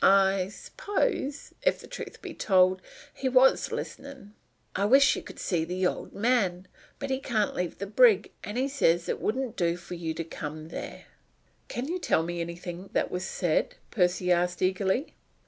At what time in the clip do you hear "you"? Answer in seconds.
5.15-5.21, 9.93-10.15, 11.87-11.99